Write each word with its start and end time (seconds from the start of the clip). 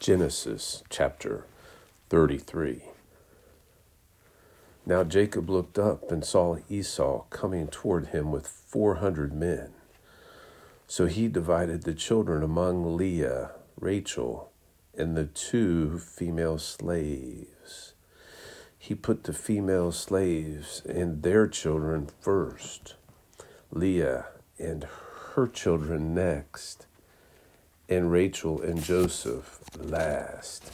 Genesis 0.00 0.82
chapter 0.88 1.44
33. 2.08 2.84
Now 4.86 5.04
Jacob 5.04 5.50
looked 5.50 5.78
up 5.78 6.10
and 6.10 6.24
saw 6.24 6.56
Esau 6.70 7.24
coming 7.28 7.68
toward 7.68 8.06
him 8.06 8.32
with 8.32 8.46
400 8.46 9.34
men. 9.34 9.74
So 10.86 11.04
he 11.04 11.28
divided 11.28 11.82
the 11.82 11.92
children 11.92 12.42
among 12.42 12.96
Leah, 12.96 13.50
Rachel, 13.78 14.50
and 14.96 15.18
the 15.18 15.26
two 15.26 15.98
female 15.98 16.56
slaves. 16.56 17.92
He 18.78 18.94
put 18.94 19.24
the 19.24 19.34
female 19.34 19.92
slaves 19.92 20.80
and 20.88 21.22
their 21.22 21.46
children 21.46 22.08
first, 22.20 22.94
Leah 23.70 24.28
and 24.58 24.86
her 25.34 25.46
children 25.46 26.14
next 26.14 26.86
and 27.90 28.12
Rachel 28.12 28.62
and 28.62 28.82
Joseph 28.82 29.60
last. 29.76 30.70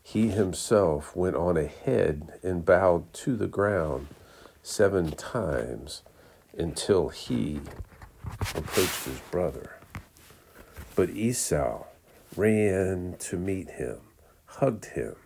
He 0.00 0.28
himself 0.28 1.16
went 1.16 1.34
on 1.34 1.56
ahead 1.56 2.38
and 2.42 2.64
bowed 2.64 3.12
to 3.14 3.36
the 3.36 3.48
ground 3.48 4.06
seven 4.62 5.10
times 5.10 6.02
until 6.56 7.08
he 7.08 7.60
approached 8.54 9.04
his 9.04 9.18
brother. 9.32 9.76
But 10.94 11.10
Esau 11.10 11.84
ran 12.36 13.16
to 13.18 13.36
meet 13.36 13.70
him, 13.70 13.98
hugged 14.46 14.86
him, 14.86 15.16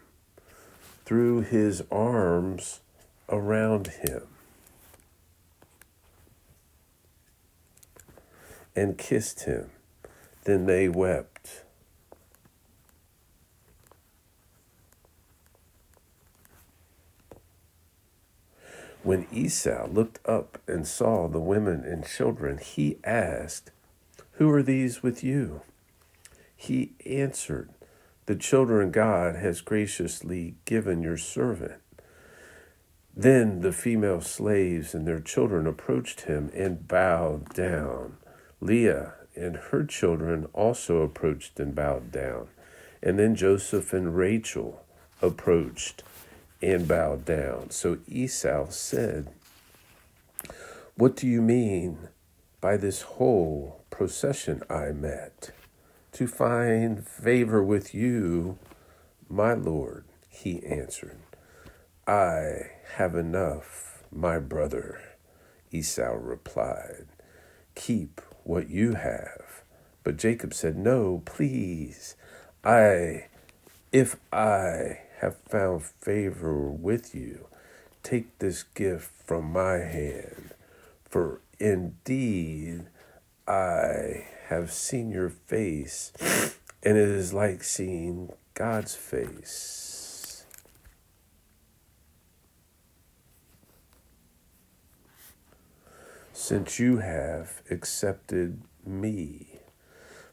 threw 1.04 1.42
his 1.42 1.82
arms 1.92 2.80
around 3.28 3.88
him, 3.88 4.22
and 8.74 8.96
kissed 8.96 9.40
him. 9.40 9.70
Then 10.48 10.64
they 10.64 10.88
wept. 10.88 11.64
When 19.02 19.26
Esau 19.30 19.88
looked 19.88 20.26
up 20.26 20.56
and 20.66 20.86
saw 20.86 21.28
the 21.28 21.38
women 21.38 21.84
and 21.84 22.06
children, 22.06 22.56
he 22.56 22.96
asked, 23.04 23.72
Who 24.38 24.48
are 24.48 24.62
these 24.62 25.02
with 25.02 25.22
you? 25.22 25.60
He 26.56 26.92
answered, 27.04 27.68
The 28.24 28.34
children 28.34 28.90
God 28.90 29.36
has 29.36 29.60
graciously 29.60 30.54
given 30.64 31.02
your 31.02 31.18
servant. 31.18 31.82
Then 33.14 33.60
the 33.60 33.72
female 33.72 34.22
slaves 34.22 34.94
and 34.94 35.06
their 35.06 35.20
children 35.20 35.66
approached 35.66 36.22
him 36.22 36.50
and 36.54 36.88
bowed 36.88 37.52
down. 37.52 38.16
Leah 38.62 39.12
and 39.38 39.56
her 39.56 39.84
children 39.84 40.48
also 40.52 41.02
approached 41.02 41.58
and 41.60 41.74
bowed 41.74 42.10
down. 42.10 42.48
And 43.02 43.18
then 43.18 43.34
Joseph 43.34 43.92
and 43.92 44.16
Rachel 44.16 44.84
approached 45.22 46.02
and 46.60 46.88
bowed 46.88 47.24
down. 47.24 47.70
So 47.70 47.98
Esau 48.08 48.68
said, 48.70 49.28
What 50.96 51.16
do 51.16 51.26
you 51.26 51.40
mean 51.40 52.08
by 52.60 52.76
this 52.76 53.02
whole 53.02 53.84
procession 53.90 54.62
I 54.68 54.90
met? 54.90 55.52
To 56.12 56.26
find 56.26 57.06
favor 57.06 57.62
with 57.62 57.94
you, 57.94 58.58
my 59.28 59.52
Lord, 59.52 60.04
he 60.28 60.64
answered. 60.64 61.18
I 62.06 62.70
have 62.96 63.14
enough, 63.14 64.02
my 64.10 64.38
brother, 64.38 65.00
Esau 65.70 66.16
replied. 66.18 67.06
Keep 67.74 68.20
what 68.48 68.70
you 68.70 68.94
have. 68.94 69.62
But 70.02 70.16
Jacob 70.16 70.54
said, 70.54 70.76
No, 70.76 71.22
please. 71.26 72.16
I, 72.64 73.26
if 73.92 74.16
I 74.32 75.00
have 75.20 75.36
found 75.48 75.84
favor 75.84 76.70
with 76.70 77.14
you, 77.14 77.46
take 78.02 78.38
this 78.38 78.62
gift 78.62 79.10
from 79.24 79.52
my 79.52 79.76
hand. 79.76 80.54
For 81.08 81.40
indeed 81.60 82.86
I 83.46 84.26
have 84.48 84.72
seen 84.72 85.10
your 85.10 85.28
face, 85.28 86.12
and 86.82 86.96
it 86.96 87.08
is 87.08 87.34
like 87.34 87.62
seeing 87.62 88.32
God's 88.54 88.94
face. 88.94 89.87
Since 96.40 96.78
you 96.78 96.98
have 96.98 97.62
accepted 97.68 98.62
me, 98.86 99.58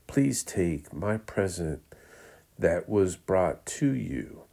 please 0.06 0.44
take 0.44 0.94
my 0.94 1.18
present 1.18 1.82
that 2.60 2.88
was 2.88 3.16
brought 3.16 3.66
to 3.66 3.92
you, 3.92 4.44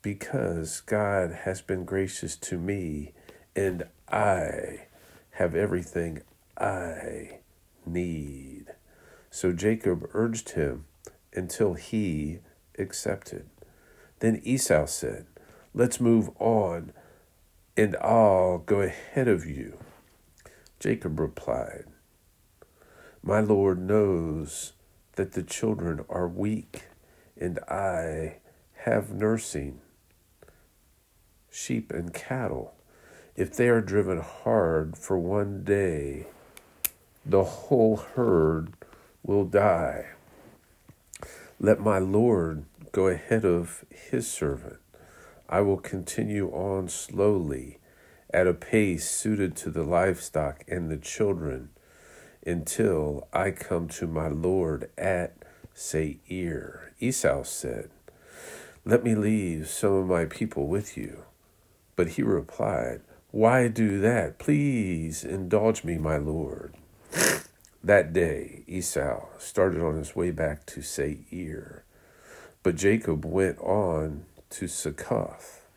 because 0.00 0.80
God 0.80 1.40
has 1.44 1.60
been 1.60 1.84
gracious 1.84 2.34
to 2.36 2.56
me, 2.56 3.12
and 3.54 3.88
I 4.10 4.86
have 5.32 5.54
everything 5.54 6.22
I 6.56 7.40
need. 7.84 8.68
So 9.30 9.52
Jacob 9.52 10.08
urged 10.14 10.52
him 10.52 10.86
until 11.34 11.74
he 11.74 12.38
accepted. 12.78 13.50
Then 14.20 14.40
Esau 14.42 14.86
said, 14.86 15.26
Let's 15.74 16.00
move 16.00 16.30
on, 16.38 16.94
and 17.76 17.96
I'll 18.00 18.58
go 18.58 18.80
ahead 18.80 19.28
of 19.28 19.44
you. 19.44 19.78
Jacob 20.80 21.18
replied, 21.18 21.84
My 23.22 23.40
Lord 23.40 23.80
knows 23.80 24.74
that 25.16 25.32
the 25.32 25.42
children 25.42 26.04
are 26.08 26.28
weak, 26.28 26.84
and 27.36 27.58
I 27.68 28.36
have 28.84 29.12
nursing 29.12 29.80
sheep 31.50 31.92
and 31.92 32.14
cattle. 32.14 32.74
If 33.34 33.54
they 33.54 33.68
are 33.68 33.80
driven 33.80 34.20
hard 34.20 34.96
for 34.96 35.18
one 35.18 35.64
day, 35.64 36.26
the 37.26 37.44
whole 37.44 37.96
herd 37.96 38.72
will 39.22 39.44
die. 39.44 40.06
Let 41.60 41.80
my 41.80 41.98
Lord 41.98 42.64
go 42.92 43.08
ahead 43.08 43.44
of 43.44 43.84
his 43.90 44.30
servant. 44.30 44.78
I 45.48 45.60
will 45.60 45.78
continue 45.78 46.50
on 46.50 46.88
slowly 46.88 47.78
at 48.32 48.46
a 48.46 48.54
pace 48.54 49.10
suited 49.10 49.56
to 49.56 49.70
the 49.70 49.82
livestock 49.82 50.64
and 50.68 50.90
the 50.90 50.96
children 50.96 51.70
until 52.46 53.28
I 53.32 53.50
come 53.50 53.88
to 53.88 54.06
my 54.06 54.28
Lord 54.28 54.90
at 54.96 55.36
Seir. 55.74 56.92
Esau 57.00 57.42
said, 57.44 57.90
Let 58.84 59.04
me 59.04 59.14
leave 59.14 59.68
some 59.68 59.92
of 59.92 60.06
my 60.06 60.24
people 60.24 60.66
with 60.66 60.96
you. 60.96 61.24
But 61.96 62.10
he 62.10 62.22
replied, 62.22 63.00
Why 63.30 63.68
do 63.68 64.00
that? 64.00 64.38
Please 64.38 65.24
indulge 65.24 65.84
me, 65.84 65.98
my 65.98 66.16
Lord. 66.16 66.74
That 67.82 68.12
day, 68.12 68.64
Esau 68.66 69.26
started 69.38 69.80
on 69.80 69.96
his 69.96 70.16
way 70.16 70.32
back 70.32 70.66
to 70.66 70.82
Seir, 70.82 71.84
but 72.64 72.74
Jacob 72.74 73.24
went 73.24 73.56
on 73.60 74.24
to 74.50 74.66
Succoth. 74.66 75.67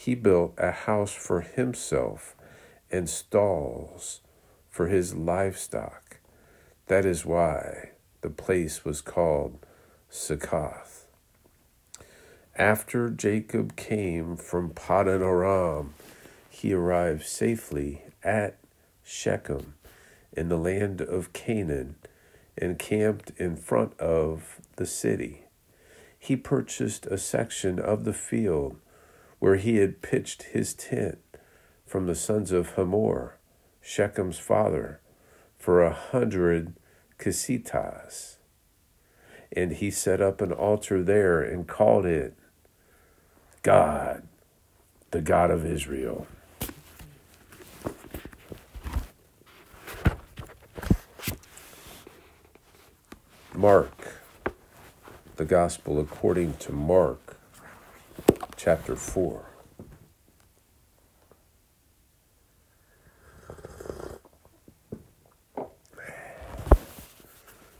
He 0.00 0.14
built 0.14 0.54
a 0.56 0.70
house 0.70 1.12
for 1.12 1.42
himself 1.42 2.34
and 2.90 3.06
stalls 3.06 4.22
for 4.70 4.86
his 4.86 5.14
livestock. 5.14 6.20
That 6.86 7.04
is 7.04 7.26
why 7.26 7.90
the 8.22 8.30
place 8.30 8.82
was 8.82 9.02
called 9.02 9.58
Succoth. 10.08 11.06
After 12.56 13.10
Jacob 13.10 13.76
came 13.76 14.36
from 14.38 14.70
Paddan 14.70 15.20
Aram, 15.20 15.92
he 16.48 16.72
arrived 16.72 17.26
safely 17.26 18.00
at 18.24 18.56
Shechem 19.04 19.74
in 20.32 20.48
the 20.48 20.56
land 20.56 21.02
of 21.02 21.34
Canaan 21.34 21.96
and 22.56 22.78
camped 22.78 23.32
in 23.36 23.54
front 23.54 24.00
of 24.00 24.62
the 24.76 24.86
city. 24.86 25.44
He 26.18 26.36
purchased 26.36 27.04
a 27.04 27.18
section 27.18 27.78
of 27.78 28.04
the 28.04 28.14
field 28.14 28.78
where 29.40 29.56
he 29.56 29.78
had 29.78 30.00
pitched 30.02 30.44
his 30.44 30.72
tent 30.74 31.18
from 31.84 32.06
the 32.06 32.14
sons 32.14 32.52
of 32.52 32.70
Hamor, 32.74 33.38
Shechem's 33.82 34.38
father, 34.38 35.00
for 35.58 35.82
a 35.82 35.92
hundred 35.92 36.74
qesitahs. 37.18 38.36
And 39.50 39.72
he 39.72 39.90
set 39.90 40.20
up 40.20 40.40
an 40.40 40.52
altar 40.52 41.02
there 41.02 41.42
and 41.42 41.66
called 41.66 42.06
it 42.06 42.36
God, 43.62 44.28
the 45.10 45.20
God 45.20 45.50
of 45.50 45.66
Israel. 45.66 46.28
Mark, 53.52 54.20
the 55.36 55.44
Gospel 55.44 55.98
according 55.98 56.54
to 56.58 56.72
Mark, 56.72 57.29
chapter 58.62 58.94
4. 58.94 59.42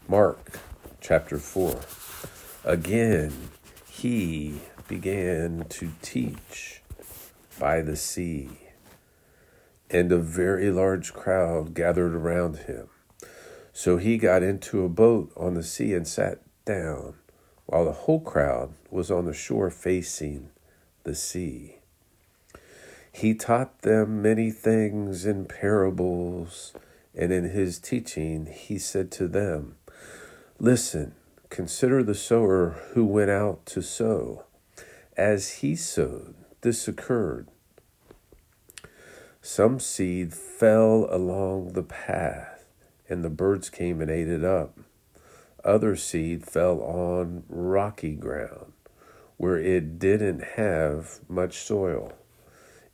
Mark 0.08 0.58
chapter 1.02 1.36
4. 1.36 1.78
Again, 2.64 3.50
he 3.90 4.62
began 4.88 5.66
to 5.68 5.92
teach 6.00 6.80
by 7.58 7.82
the 7.82 7.94
sea, 7.94 8.48
and 9.90 10.10
a 10.10 10.16
very 10.16 10.70
large 10.70 11.12
crowd 11.12 11.74
gathered 11.74 12.14
around 12.14 12.56
him. 12.60 12.88
So 13.74 13.98
he 13.98 14.16
got 14.16 14.42
into 14.42 14.82
a 14.86 14.88
boat 14.88 15.30
on 15.36 15.52
the 15.52 15.62
sea 15.62 15.92
and 15.92 16.08
sat 16.08 16.40
down, 16.64 17.16
while 17.66 17.84
the 17.84 17.92
whole 17.92 18.20
crowd 18.20 18.72
was 18.90 19.10
on 19.10 19.26
the 19.26 19.34
shore 19.34 19.68
facing 19.68 20.48
the 21.04 21.14
sea. 21.14 21.76
He 23.12 23.34
taught 23.34 23.82
them 23.82 24.22
many 24.22 24.50
things 24.50 25.26
in 25.26 25.46
parables, 25.46 26.72
and 27.14 27.32
in 27.32 27.50
his 27.50 27.78
teaching 27.78 28.46
he 28.46 28.78
said 28.78 29.10
to 29.12 29.28
them, 29.28 29.76
Listen, 30.58 31.14
consider 31.48 32.02
the 32.02 32.14
sower 32.14 32.76
who 32.92 33.04
went 33.04 33.30
out 33.30 33.66
to 33.66 33.82
sow. 33.82 34.44
As 35.16 35.50
he 35.54 35.74
sowed, 35.74 36.34
this 36.60 36.86
occurred. 36.86 37.48
Some 39.42 39.80
seed 39.80 40.34
fell 40.34 41.08
along 41.10 41.72
the 41.72 41.82
path, 41.82 42.64
and 43.08 43.24
the 43.24 43.30
birds 43.30 43.70
came 43.70 44.00
and 44.00 44.10
ate 44.10 44.28
it 44.28 44.44
up. 44.44 44.78
Other 45.64 45.96
seed 45.96 46.46
fell 46.46 46.80
on 46.80 47.44
rocky 47.48 48.14
ground, 48.14 48.72
where 49.40 49.56
it 49.56 49.98
didn't 49.98 50.44
have 50.56 51.20
much 51.26 51.56
soil 51.56 52.12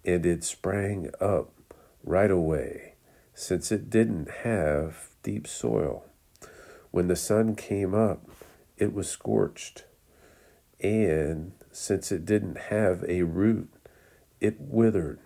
and 0.04 0.24
it 0.24 0.44
sprang 0.44 1.10
up 1.20 1.50
right 2.04 2.30
away, 2.30 2.94
since 3.34 3.72
it 3.72 3.90
didn't 3.90 4.30
have 4.44 5.08
deep 5.24 5.44
soil. 5.48 6.04
When 6.92 7.08
the 7.08 7.16
sun 7.16 7.56
came 7.56 7.96
up, 7.96 8.30
it 8.76 8.94
was 8.94 9.08
scorched, 9.08 9.86
and 10.78 11.50
since 11.72 12.12
it 12.12 12.24
didn't 12.24 12.58
have 12.70 13.04
a 13.08 13.22
root, 13.22 13.68
it 14.40 14.60
withered. 14.60 15.18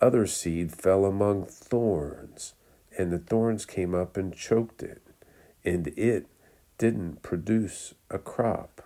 Other 0.00 0.26
seed 0.26 0.72
fell 0.72 1.04
among 1.04 1.46
thorns, 1.46 2.54
and 2.98 3.12
the 3.12 3.20
thorns 3.20 3.64
came 3.64 3.94
up 3.94 4.16
and 4.16 4.34
choked 4.34 4.82
it, 4.82 5.00
and 5.64 5.86
it 5.96 6.26
didn't 6.76 7.22
produce 7.22 7.94
a 8.10 8.18
crop. 8.18 8.81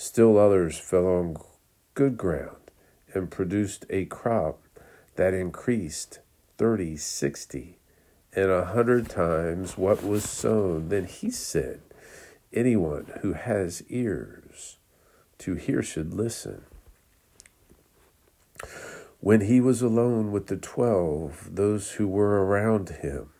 Still 0.00 0.38
others 0.38 0.78
fell 0.78 1.06
on 1.06 1.36
good 1.94 2.16
ground 2.16 2.70
and 3.14 3.28
produced 3.28 3.84
a 3.90 4.04
crop 4.04 4.60
that 5.16 5.34
increased 5.34 6.20
30, 6.56 6.96
60, 6.96 7.78
and 8.32 8.48
a 8.48 8.66
hundred 8.66 9.08
times 9.08 9.76
what 9.76 10.04
was 10.04 10.22
sown. 10.22 10.88
Then 10.88 11.06
he 11.06 11.32
said, 11.32 11.80
Anyone 12.52 13.12
who 13.22 13.32
has 13.32 13.82
ears 13.88 14.78
to 15.38 15.56
hear 15.56 15.82
should 15.82 16.14
listen. 16.14 16.62
When 19.18 19.40
he 19.40 19.60
was 19.60 19.82
alone 19.82 20.30
with 20.30 20.46
the 20.46 20.56
twelve, 20.56 21.56
those 21.56 21.92
who 21.92 22.06
were 22.06 22.44
around 22.44 22.88
him 22.88 23.30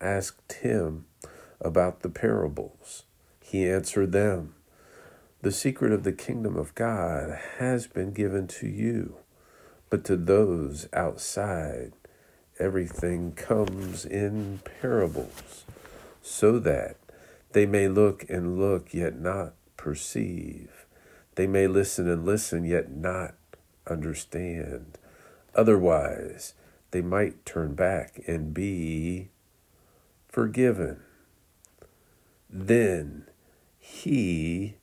asked 0.00 0.54
him 0.54 1.04
about 1.60 2.00
the 2.00 2.08
parables. 2.08 3.04
He 3.42 3.68
answered 3.68 4.12
them. 4.12 4.54
The 5.42 5.50
secret 5.50 5.90
of 5.90 6.04
the 6.04 6.12
kingdom 6.12 6.56
of 6.56 6.72
God 6.76 7.36
has 7.58 7.88
been 7.88 8.12
given 8.12 8.46
to 8.46 8.68
you, 8.68 9.16
but 9.90 10.04
to 10.04 10.16
those 10.16 10.88
outside, 10.92 11.94
everything 12.60 13.32
comes 13.32 14.04
in 14.04 14.60
parables, 14.80 15.64
so 16.22 16.60
that 16.60 16.96
they 17.50 17.66
may 17.66 17.88
look 17.88 18.24
and 18.30 18.56
look, 18.56 18.94
yet 18.94 19.18
not 19.18 19.54
perceive. 19.76 20.86
They 21.34 21.48
may 21.48 21.66
listen 21.66 22.08
and 22.08 22.24
listen, 22.24 22.64
yet 22.64 22.92
not 22.92 23.34
understand. 23.88 24.96
Otherwise, 25.56 26.54
they 26.92 27.02
might 27.02 27.44
turn 27.44 27.74
back 27.74 28.20
and 28.28 28.54
be 28.54 29.30
forgiven. 30.28 31.00
Then 32.48 33.26
he 33.80 34.76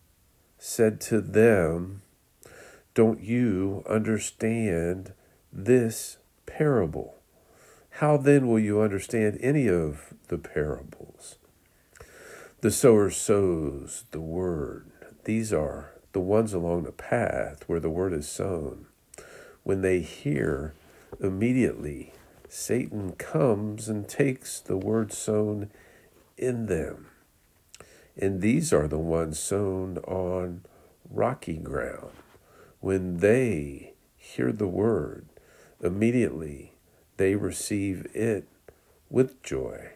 said 0.59 0.99
to 0.99 1.21
them, 1.21 2.01
Don't 2.93 3.21
you 3.21 3.83
understand 3.89 5.13
this 5.51 6.17
parable? 6.45 7.15
How 7.91 8.17
then 8.17 8.47
will 8.47 8.59
you 8.59 8.81
understand 8.81 9.39
any 9.41 9.67
of 9.67 10.13
the 10.27 10.37
parables? 10.37 11.37
The 12.61 12.71
sower 12.71 13.09
sows 13.09 14.03
the 14.11 14.19
word. 14.19 14.91
These 15.23 15.53
are 15.53 15.91
the 16.11 16.19
ones 16.19 16.53
along 16.53 16.83
the 16.83 16.91
path 16.91 17.63
where 17.67 17.79
the 17.79 17.89
word 17.89 18.11
is 18.13 18.27
sown. 18.27 18.85
When 19.63 19.81
they 19.81 20.01
hear, 20.01 20.73
immediately 21.21 22.13
Satan 22.49 23.13
comes 23.13 23.87
and 23.87 24.07
takes 24.09 24.59
the 24.59 24.77
word 24.77 25.13
sown 25.13 25.71
in 26.37 26.65
them. 26.65 27.07
And 28.21 28.41
these 28.41 28.73
are 28.73 28.87
the 28.87 28.99
ones 28.99 29.39
sown 29.39 29.97
on 29.99 30.65
rocky 31.09 31.57
ground. 31.57 32.11
When 32.81 33.17
they 33.17 33.93
hear 34.17 34.51
the 34.51 34.67
word, 34.67 35.27
immediately 35.81 36.73
they 37.15 37.35
receive 37.35 38.05
it 38.13 38.47
with 39.09 39.41
joy. 39.41 39.91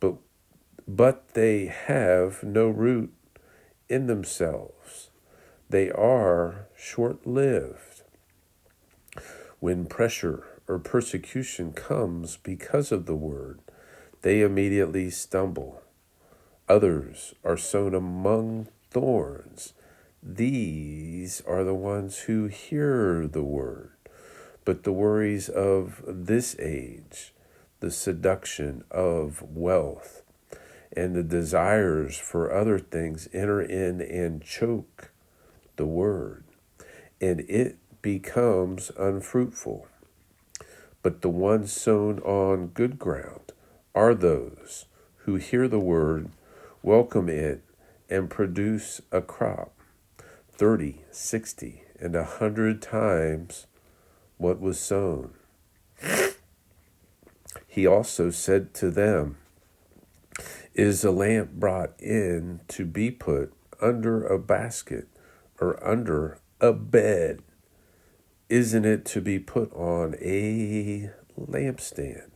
But, 0.00 0.14
but 0.88 1.34
they 1.34 1.66
have 1.66 2.42
no 2.42 2.68
root 2.68 3.12
in 3.88 4.06
themselves. 4.06 5.10
They 5.68 5.90
are 5.90 6.68
short 6.74 7.26
lived. 7.26 8.02
When 9.60 9.84
pressure 9.84 10.44
or 10.66 10.78
persecution 10.78 11.72
comes 11.74 12.38
because 12.38 12.90
of 12.92 13.04
the 13.04 13.14
word, 13.14 13.60
they 14.22 14.40
immediately 14.40 15.10
stumble. 15.10 15.82
Others 16.68 17.34
are 17.44 17.56
sown 17.56 17.94
among 17.94 18.66
thorns. 18.90 19.72
These 20.20 21.40
are 21.46 21.62
the 21.62 21.74
ones 21.74 22.20
who 22.20 22.46
hear 22.46 23.28
the 23.28 23.44
word, 23.44 23.92
but 24.64 24.82
the 24.82 24.92
worries 24.92 25.48
of 25.48 26.02
this 26.06 26.58
age, 26.58 27.32
the 27.78 27.92
seduction 27.92 28.82
of 28.90 29.42
wealth, 29.42 30.22
and 30.96 31.14
the 31.14 31.22
desires 31.22 32.18
for 32.18 32.52
other 32.52 32.80
things 32.80 33.28
enter 33.32 33.62
in 33.62 34.00
and 34.00 34.42
choke 34.42 35.12
the 35.76 35.86
word, 35.86 36.42
and 37.20 37.40
it 37.48 37.78
becomes 38.02 38.90
unfruitful. 38.98 39.86
But 41.02 41.22
the 41.22 41.28
ones 41.28 41.70
sown 41.70 42.18
on 42.20 42.68
good 42.68 42.98
ground 42.98 43.52
are 43.94 44.14
those 44.14 44.86
who 45.18 45.36
hear 45.36 45.68
the 45.68 45.78
word 45.78 46.30
welcome 46.86 47.28
it, 47.28 47.64
and 48.08 48.30
produce 48.30 49.02
a 49.10 49.20
crop 49.20 49.72
30, 50.52 51.00
60, 51.10 51.82
and 51.98 52.14
a 52.14 52.22
hundred 52.22 52.80
times 52.80 53.66
what 54.36 54.60
was 54.60 54.78
sown. 54.78 55.34
He 57.66 57.88
also 57.88 58.30
said 58.30 58.72
to 58.74 58.92
them, 58.92 59.36
Is 60.74 61.02
a 61.02 61.10
lamp 61.10 61.54
brought 61.54 62.00
in 62.00 62.60
to 62.68 62.86
be 62.86 63.10
put 63.10 63.52
under 63.82 64.24
a 64.24 64.38
basket 64.38 65.08
or 65.60 65.84
under 65.84 66.38
a 66.60 66.72
bed? 66.72 67.42
Isn't 68.48 68.84
it 68.84 69.04
to 69.06 69.20
be 69.20 69.40
put 69.40 69.74
on 69.74 70.14
a 70.20 71.10
lampstand? 71.36 72.30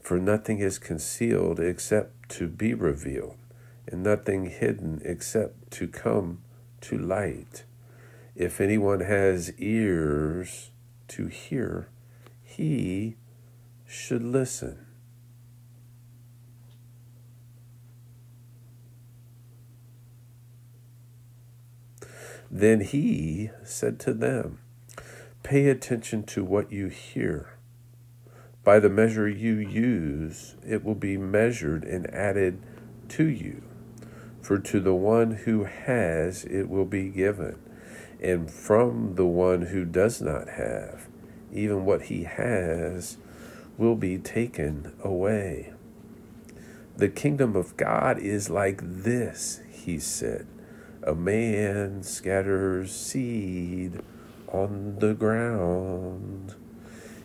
For 0.00 0.18
nothing 0.18 0.58
is 0.58 0.80
concealed 0.80 1.60
except 1.60 2.15
to 2.28 2.48
be 2.48 2.74
revealed, 2.74 3.36
and 3.86 4.02
nothing 4.02 4.46
hidden 4.46 5.00
except 5.04 5.70
to 5.72 5.88
come 5.88 6.42
to 6.82 6.98
light. 6.98 7.64
If 8.34 8.60
anyone 8.60 9.00
has 9.00 9.52
ears 9.58 10.70
to 11.08 11.26
hear, 11.26 11.88
he 12.42 13.16
should 13.86 14.22
listen. 14.22 14.86
Then 22.50 22.80
he 22.80 23.50
said 23.64 23.98
to 24.00 24.14
them, 24.14 24.60
Pay 25.42 25.68
attention 25.68 26.22
to 26.24 26.44
what 26.44 26.72
you 26.72 26.88
hear. 26.88 27.55
By 28.66 28.80
the 28.80 28.90
measure 28.90 29.28
you 29.28 29.54
use, 29.54 30.56
it 30.66 30.84
will 30.84 30.96
be 30.96 31.16
measured 31.16 31.84
and 31.84 32.12
added 32.12 32.58
to 33.10 33.24
you. 33.24 33.62
For 34.42 34.58
to 34.58 34.80
the 34.80 34.92
one 34.92 35.30
who 35.44 35.62
has, 35.62 36.44
it 36.44 36.68
will 36.68 36.84
be 36.84 37.08
given, 37.08 37.60
and 38.20 38.50
from 38.50 39.14
the 39.14 39.24
one 39.24 39.66
who 39.66 39.84
does 39.84 40.20
not 40.20 40.48
have, 40.48 41.06
even 41.52 41.84
what 41.84 42.06
he 42.06 42.24
has 42.24 43.18
will 43.78 43.94
be 43.94 44.18
taken 44.18 44.92
away. 45.00 45.72
The 46.96 47.08
kingdom 47.08 47.54
of 47.54 47.76
God 47.76 48.18
is 48.18 48.50
like 48.50 48.80
this, 48.82 49.60
he 49.70 50.00
said. 50.00 50.44
A 51.04 51.14
man 51.14 52.02
scatters 52.02 52.92
seed 52.92 54.00
on 54.48 54.98
the 54.98 55.14
ground. 55.14 56.56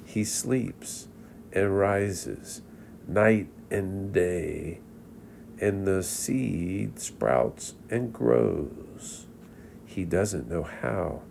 He 0.06 0.24
sleeps 0.24 1.08
and 1.54 1.78
rises 1.78 2.62
night 3.08 3.48
and 3.70 4.14
day, 4.14 4.80
and 5.60 5.86
the 5.86 6.04
seed 6.04 7.00
sprouts 7.00 7.76
and 7.90 8.14
grows. 8.14 9.28
He 9.86 10.06
doesn't 10.06 10.50
know 10.50 10.64
how. 10.64 11.22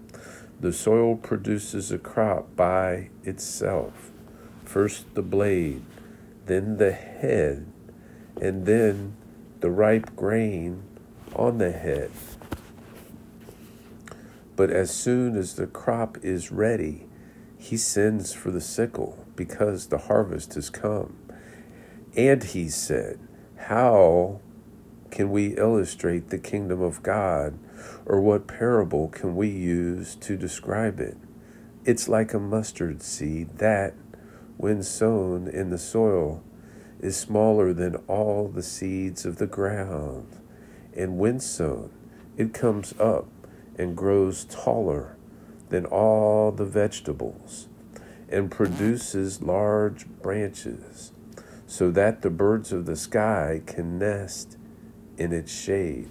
The 0.61 0.73
soil 0.73 1.17
produces 1.17 1.91
a 1.91 1.99
crop 1.99 2.55
by 2.55 3.09
itself. 3.25 4.11
First 4.65 5.15
the 5.15 5.23
blade, 5.23 5.83
then 6.47 6.77
the 6.77 6.93
head, 6.93 7.67
and 8.41 8.67
then 8.67 9.17
the 9.61 9.71
ripe 9.71 10.15
grain 10.15 10.83
on 11.35 11.59
the 11.59 11.73
head. 11.73 12.11
But 14.57 14.71
as 14.71 14.91
soon 14.91 15.37
as 15.37 15.55
the 15.55 15.67
crop 15.67 16.19
is 16.23 16.53
ready, 16.53 17.07
he 17.61 17.77
sends 17.77 18.33
for 18.33 18.51
the 18.51 18.61
sickle 18.61 19.27
because 19.37 19.87
the 19.87 19.99
harvest 19.99 20.55
has 20.55 20.71
come. 20.71 21.15
And 22.17 22.43
he 22.43 22.71
said, 22.71 23.21
How 23.57 24.41
can 25.11 25.31
we 25.31 25.59
illustrate 25.59 26.31
the 26.31 26.39
kingdom 26.39 26.81
of 26.81 27.03
God, 27.03 27.59
or 28.07 28.19
what 28.19 28.47
parable 28.47 29.09
can 29.09 29.37
we 29.37 29.49
use 29.49 30.15
to 30.17 30.39
describe 30.39 31.01
it? 31.01 31.19
It's 31.85 32.09
like 32.09 32.33
a 32.33 32.41
mustard 32.41 33.03
seed 33.03 33.59
that, 33.59 33.93
when 34.57 34.83
sown 34.83 35.47
in 35.47 35.69
the 35.69 35.79
soil, 35.79 36.43
is 36.99 37.17
smaller 37.17 37.75
than 37.75 37.97
all 38.09 38.49
the 38.49 38.63
seeds 38.63 39.27
of 39.27 39.37
the 39.37 39.47
ground. 39.47 40.39
And 40.97 41.19
when 41.19 41.41
sown, 41.41 41.91
it 42.39 42.55
comes 42.55 42.95
up 42.99 43.29
and 43.77 43.95
grows 43.95 44.47
taller 44.47 45.17
than 45.71 45.87
all 45.87 46.53
the 46.53 46.65
vegetables 46.65 47.69
and 48.29 48.51
produces 48.51 49.43
large 49.43 50.07
branches 50.23 51.13
so 51.67 51.91
that 51.91 52.23
the 52.23 52.31
birds 52.31 52.73
of 52.73 52.85
the 52.87 52.97
sky 52.97 53.63
can 53.67 53.99
nest 53.99 54.57
in 55.17 55.33
its 55.33 55.53
shade. 55.53 56.11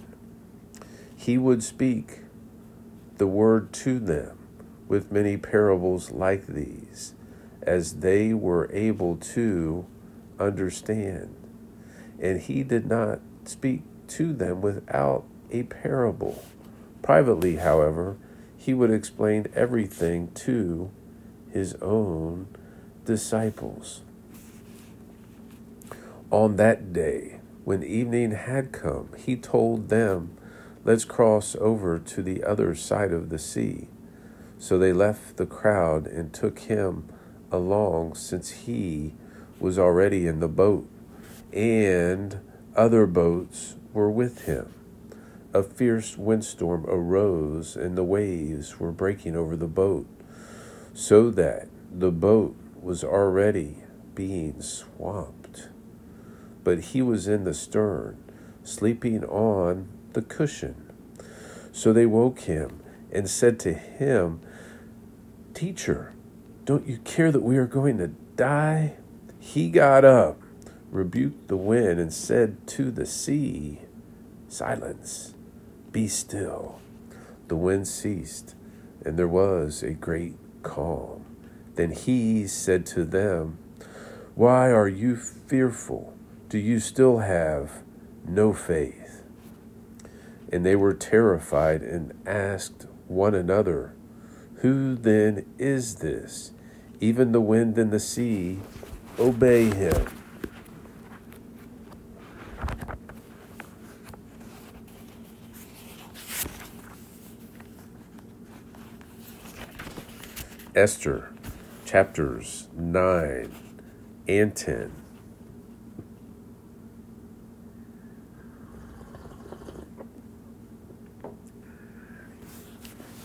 He 1.14 1.36
would 1.36 1.62
speak 1.62 2.20
the 3.18 3.26
word 3.26 3.72
to 3.74 3.98
them 3.98 4.38
with 4.88 5.12
many 5.12 5.36
parables 5.36 6.10
like 6.10 6.46
these, 6.46 7.14
as 7.62 7.96
they 7.96 8.32
were 8.32 8.70
able 8.72 9.16
to 9.16 9.84
understand. 10.38 11.36
And 12.18 12.40
he 12.40 12.62
did 12.62 12.86
not 12.86 13.20
speak 13.44 13.82
to 14.08 14.32
them 14.32 14.62
without 14.62 15.24
a 15.50 15.64
parable. 15.64 16.42
Privately, 17.02 17.56
however, 17.56 18.16
he 18.60 18.74
would 18.74 18.90
explain 18.90 19.46
everything 19.54 20.30
to 20.34 20.90
his 21.50 21.74
own 21.76 22.46
disciples. 23.06 24.02
On 26.30 26.56
that 26.56 26.92
day, 26.92 27.40
when 27.64 27.82
evening 27.82 28.32
had 28.32 28.70
come, 28.70 29.08
he 29.16 29.34
told 29.34 29.88
them, 29.88 30.36
Let's 30.84 31.06
cross 31.06 31.56
over 31.58 31.98
to 31.98 32.22
the 32.22 32.44
other 32.44 32.74
side 32.74 33.12
of 33.12 33.30
the 33.30 33.38
sea. 33.38 33.88
So 34.58 34.78
they 34.78 34.92
left 34.92 35.38
the 35.38 35.46
crowd 35.46 36.06
and 36.06 36.30
took 36.30 36.58
him 36.58 37.08
along, 37.50 38.14
since 38.16 38.50
he 38.50 39.14
was 39.58 39.78
already 39.78 40.26
in 40.26 40.40
the 40.40 40.48
boat, 40.48 40.86
and 41.50 42.40
other 42.76 43.06
boats 43.06 43.76
were 43.94 44.10
with 44.10 44.44
him. 44.44 44.74
A 45.52 45.64
fierce 45.64 46.16
windstorm 46.16 46.86
arose, 46.86 47.74
and 47.74 47.98
the 47.98 48.04
waves 48.04 48.78
were 48.78 48.92
breaking 48.92 49.34
over 49.34 49.56
the 49.56 49.66
boat, 49.66 50.06
so 50.94 51.28
that 51.30 51.68
the 51.92 52.12
boat 52.12 52.54
was 52.80 53.02
already 53.02 53.78
being 54.14 54.62
swamped. 54.62 55.68
But 56.62 56.80
he 56.80 57.02
was 57.02 57.26
in 57.26 57.42
the 57.42 57.54
stern, 57.54 58.22
sleeping 58.62 59.24
on 59.24 59.88
the 60.12 60.22
cushion. 60.22 60.92
So 61.72 61.92
they 61.92 62.06
woke 62.06 62.40
him 62.40 62.80
and 63.10 63.28
said 63.28 63.58
to 63.60 63.72
him, 63.72 64.40
Teacher, 65.52 66.12
don't 66.64 66.86
you 66.86 66.98
care 66.98 67.32
that 67.32 67.42
we 67.42 67.56
are 67.56 67.66
going 67.66 67.98
to 67.98 68.08
die? 68.36 68.94
He 69.40 69.68
got 69.68 70.04
up, 70.04 70.40
rebuked 70.92 71.48
the 71.48 71.56
wind, 71.56 71.98
and 71.98 72.12
said 72.12 72.68
to 72.68 72.92
the 72.92 73.06
sea, 73.06 73.80
Silence, 74.46 75.34
be 75.92 76.08
still. 76.08 76.80
The 77.48 77.56
wind 77.56 77.88
ceased, 77.88 78.54
and 79.04 79.18
there 79.18 79.28
was 79.28 79.82
a 79.82 79.92
great 79.92 80.36
calm. 80.62 81.24
Then 81.74 81.90
he 81.92 82.46
said 82.46 82.86
to 82.86 83.04
them, 83.04 83.58
Why 84.34 84.70
are 84.70 84.88
you 84.88 85.16
fearful? 85.16 86.14
Do 86.48 86.58
you 86.58 86.80
still 86.80 87.18
have 87.18 87.82
no 88.26 88.52
faith? 88.52 89.22
And 90.52 90.66
they 90.66 90.76
were 90.76 90.94
terrified 90.94 91.82
and 91.82 92.12
asked 92.26 92.86
one 93.06 93.34
another, 93.34 93.94
Who 94.56 94.94
then 94.94 95.46
is 95.58 95.96
this? 95.96 96.52
Even 97.00 97.32
the 97.32 97.40
wind 97.40 97.78
and 97.78 97.90
the 97.90 98.00
sea 98.00 98.58
obey 99.18 99.70
him. 99.70 100.19
Esther 110.80 111.28
chapters 111.84 112.66
9 112.74 113.54
and 114.26 114.56
10. 114.56 114.92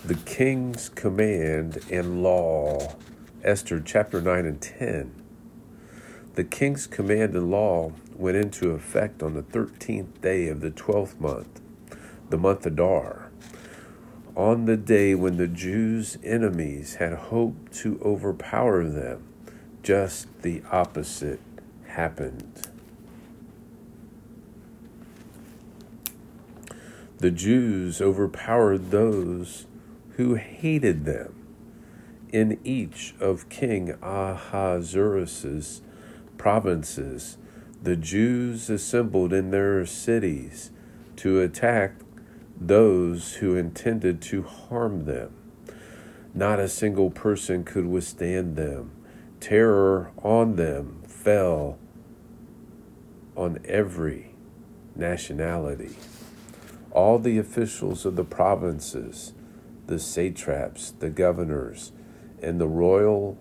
The 0.03 0.15
king's 0.15 0.89
command 0.89 1.79
and 1.89 2.21
law, 2.21 2.97
Esther 3.41 3.79
chapter 3.79 4.19
9 4.19 4.45
and 4.45 4.61
10. 4.61 5.23
The 6.33 6.43
king's 6.43 6.87
command 6.87 7.35
and 7.35 7.49
law 7.49 7.93
went 8.17 8.35
into 8.35 8.71
effect 8.71 9.23
on 9.23 9.33
the 9.33 9.43
13th 9.43 10.19
day 10.19 10.49
of 10.49 10.59
the 10.59 10.71
12th 10.71 11.17
month, 11.21 11.61
the 12.29 12.37
month 12.37 12.65
Adar. 12.65 13.24
On 14.35 14.65
the 14.65 14.75
day 14.75 15.15
when 15.15 15.37
the 15.37 15.47
Jews' 15.47 16.17
enemies 16.21 16.95
had 16.95 17.13
hoped 17.13 17.71
to 17.75 17.99
overpower 18.03 18.83
them, 18.83 19.23
just 19.81 20.41
the 20.41 20.61
opposite 20.71 21.39
happened. 21.87 22.67
The 27.19 27.31
Jews 27.31 28.01
overpowered 28.01 28.91
those 28.91 29.67
who 30.17 30.35
hated 30.35 31.05
them. 31.05 31.33
In 32.33 32.59
each 32.65 33.15
of 33.21 33.47
King 33.47 33.95
Ahasuerus' 34.01 35.81
provinces, 36.37 37.37
the 37.81 37.95
Jews 37.95 38.69
assembled 38.69 39.31
in 39.31 39.51
their 39.51 39.85
cities 39.85 40.71
to 41.17 41.39
attack 41.39 41.93
those 42.59 43.35
who 43.35 43.55
intended 43.55 44.21
to 44.21 44.43
harm 44.43 45.05
them. 45.05 45.33
Not 46.33 46.59
a 46.59 46.67
single 46.67 47.09
person 47.11 47.63
could 47.63 47.85
withstand 47.85 48.55
them. 48.55 48.91
Terror 49.39 50.11
on 50.21 50.55
them 50.55 51.01
fell 51.07 51.77
on 53.35 53.59
every 53.65 54.35
nationality. 54.95 55.95
All 56.91 57.19
the 57.19 57.37
officials 57.37 58.05
of 58.05 58.15
the 58.15 58.23
provinces, 58.23 59.33
the 59.87 59.99
satraps, 59.99 60.91
the 60.91 61.09
governors, 61.09 61.91
and 62.41 62.59
the 62.59 62.67
royal 62.67 63.37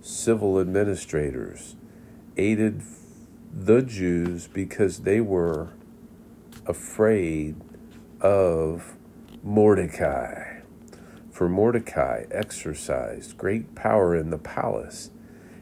civil 0.00 0.60
administrators 0.60 1.76
aided 2.36 2.82
the 3.52 3.82
Jews 3.82 4.48
because 4.48 5.00
they 5.00 5.20
were 5.20 5.70
afraid 6.66 7.56
of 8.20 8.96
Mordecai. 9.42 10.60
For 11.30 11.48
Mordecai 11.48 12.24
exercised 12.30 13.38
great 13.38 13.74
power 13.74 14.14
in 14.14 14.30
the 14.30 14.38
palace, 14.38 15.10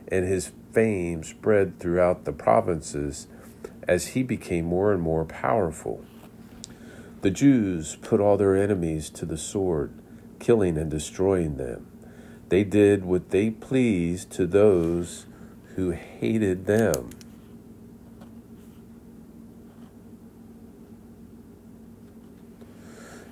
and 0.08 0.26
his 0.26 0.52
fame 0.72 1.22
spread 1.22 1.78
throughout 1.78 2.24
the 2.24 2.32
provinces 2.32 3.26
as 3.86 4.08
he 4.08 4.22
became 4.22 4.64
more 4.64 4.92
and 4.92 5.02
more 5.02 5.24
powerful. 5.24 6.04
The 7.22 7.30
Jews 7.30 7.96
put 7.96 8.20
all 8.20 8.36
their 8.36 8.56
enemies 8.56 9.10
to 9.10 9.26
the 9.26 9.38
sword, 9.38 9.92
killing 10.38 10.78
and 10.78 10.90
destroying 10.90 11.56
them. 11.56 11.86
They 12.48 12.62
did 12.64 13.04
what 13.04 13.30
they 13.30 13.50
pleased 13.50 14.30
to 14.32 14.46
those 14.46 15.26
who 15.74 15.90
hated 15.90 16.66
them. 16.66 17.10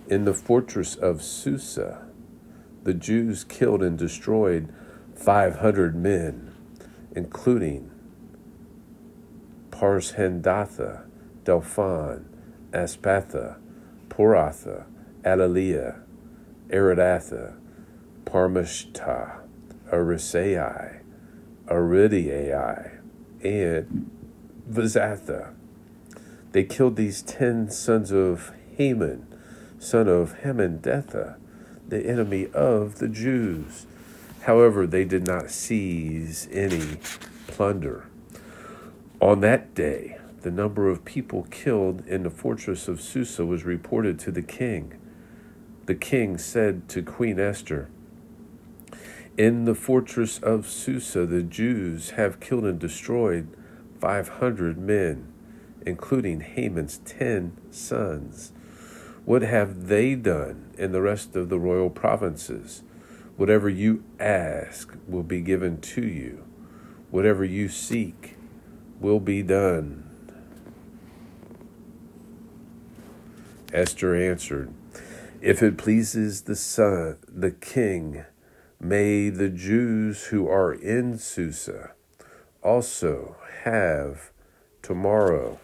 In 0.06 0.26
the 0.26 0.34
fortress 0.34 0.96
of 0.96 1.22
Susa, 1.22 2.06
the 2.82 2.92
Jews 2.92 3.42
killed 3.42 3.82
and 3.82 3.96
destroyed 3.96 4.72
500 5.14 5.96
men, 5.96 6.54
including 7.16 7.90
Parshandatha, 9.70 11.04
Dalphon, 11.44 12.24
Aspatha, 12.72 13.56
Poratha, 14.08 14.84
Adalia, 15.24 16.00
Aridatha, 16.68 17.54
Parmashta, 18.24 19.40
Arisai, 19.90 21.00
Aridai, 21.66 22.98
and 23.42 24.10
Vaizatha. 24.70 25.54
They 26.52 26.64
killed 26.64 26.96
these 26.96 27.22
ten 27.22 27.70
sons 27.70 28.12
of 28.12 28.52
Haman, 28.76 29.33
son 29.84 30.08
of 30.08 30.38
Hammedatha, 30.40 31.36
the 31.86 32.06
enemy 32.06 32.48
of 32.54 33.00
the 33.00 33.08
Jews. 33.08 33.86
However, 34.44 34.86
they 34.86 35.04
did 35.04 35.26
not 35.26 35.50
seize 35.50 36.48
any 36.50 36.96
plunder. 37.46 38.06
On 39.20 39.40
that 39.40 39.74
day, 39.74 40.18
the 40.40 40.50
number 40.50 40.88
of 40.88 41.04
people 41.04 41.46
killed 41.50 42.06
in 42.06 42.22
the 42.22 42.30
fortress 42.30 42.88
of 42.88 43.00
Susa 43.00 43.44
was 43.44 43.64
reported 43.64 44.18
to 44.20 44.30
the 44.30 44.42
king. 44.42 44.94
The 45.84 45.94
king 45.94 46.38
said 46.38 46.88
to 46.88 47.02
Queen 47.02 47.38
Esther, 47.38 47.90
In 49.36 49.66
the 49.66 49.74
fortress 49.74 50.38
of 50.38 50.66
Susa, 50.66 51.26
the 51.26 51.42
Jews 51.42 52.10
have 52.10 52.40
killed 52.40 52.64
and 52.64 52.78
destroyed 52.78 53.54
500 54.00 54.78
men, 54.78 55.30
including 55.84 56.40
Haman's 56.40 56.98
10 57.04 57.52
sons. 57.70 58.53
What 59.24 59.42
have 59.42 59.88
they 59.88 60.14
done 60.14 60.74
in 60.76 60.92
the 60.92 61.00
rest 61.00 61.34
of 61.34 61.48
the 61.48 61.58
royal 61.58 61.88
provinces? 61.88 62.82
Whatever 63.36 63.68
you 63.70 64.04
ask 64.20 64.94
will 65.08 65.22
be 65.22 65.40
given 65.40 65.80
to 65.80 66.02
you. 66.02 66.44
Whatever 67.10 67.44
you 67.44 67.68
seek 67.68 68.36
will 69.00 69.20
be 69.20 69.42
done. 69.42 70.10
Esther 73.72 74.14
answered, 74.14 74.72
If 75.40 75.62
it 75.62 75.78
pleases 75.78 76.42
the 76.42 76.54
son, 76.54 77.16
the 77.26 77.50
king, 77.50 78.24
may 78.78 79.30
the 79.30 79.48
Jews 79.48 80.24
who 80.24 80.48
are 80.48 80.72
in 80.72 81.18
Susa 81.18 81.92
also 82.62 83.36
have 83.62 84.30
tomorrow 84.82 85.58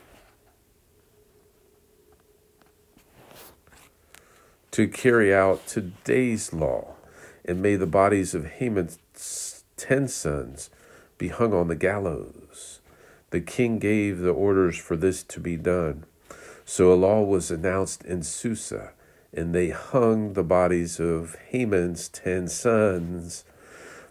to 4.72 4.86
carry 4.86 5.34
out 5.34 5.66
today's 5.66 6.52
law, 6.52 6.94
and 7.44 7.60
may 7.60 7.76
the 7.76 7.86
bodies 7.86 8.34
of 8.34 8.46
Haman's 8.46 8.98
ten 9.76 10.06
sons 10.08 10.70
be 11.18 11.28
hung 11.28 11.52
on 11.52 11.68
the 11.68 11.74
gallows. 11.74 12.80
The 13.30 13.40
king 13.40 13.78
gave 13.78 14.18
the 14.18 14.32
orders 14.32 14.78
for 14.78 14.96
this 14.96 15.22
to 15.24 15.40
be 15.40 15.56
done. 15.56 16.04
So 16.64 16.92
a 16.92 16.94
law 16.94 17.22
was 17.22 17.50
announced 17.50 18.04
in 18.04 18.22
Susa, 18.22 18.92
and 19.32 19.54
they 19.54 19.70
hung 19.70 20.34
the 20.34 20.44
bodies 20.44 21.00
of 21.00 21.36
Haman's 21.48 22.08
ten 22.08 22.48
sons. 22.48 23.44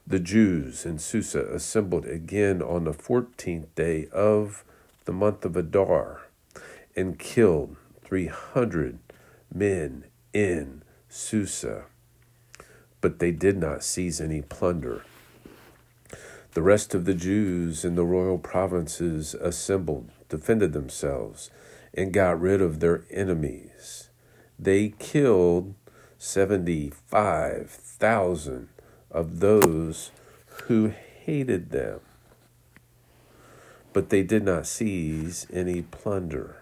The 0.06 0.20
Jews 0.20 0.86
in 0.86 1.00
Susa 1.00 1.46
assembled 1.54 2.06
again 2.06 2.62
on 2.62 2.84
the 2.84 2.94
fourteenth 2.94 3.74
day 3.76 4.08
of 4.12 4.64
the 5.06 5.14
month 5.14 5.46
of 5.46 5.56
Adar 5.56 6.22
and 6.96 7.18
killed 7.20 7.76
three 8.04 8.28
hundred 8.28 9.00
men 9.54 10.04
in 10.34 10.84
Susa. 11.08 11.86
But 13.02 13.20
they 13.20 13.32
did 13.32 13.58
not 13.58 13.84
seize 13.84 14.20
any 14.20 14.42
plunder. 14.42 15.04
The 16.54 16.62
rest 16.62 16.94
of 16.96 17.06
the 17.06 17.14
Jews 17.14 17.86
in 17.86 17.96
the 17.96 18.04
royal 18.04 18.38
provinces 18.38 19.34
assembled, 19.36 20.10
defended 20.30 20.74
themselves, 20.74 21.50
and 21.94 22.12
got 22.12 22.42
rid 22.42 22.62
of 22.62 22.80
their 22.80 23.04
enemies. 23.12 24.10
They 24.58 24.96
killed 25.00 25.76
75,000 26.18 28.70
of 29.12 29.40
those 29.40 30.12
who 30.66 30.92
hated 31.24 31.72
them. 31.72 32.02
But 33.94 34.10
they 34.10 34.24
did 34.24 34.44
not 34.44 34.68
seize 34.68 35.48
any 35.52 35.84
plunder. 35.84 36.59